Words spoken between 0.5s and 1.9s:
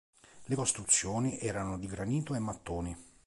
costruzioni erano di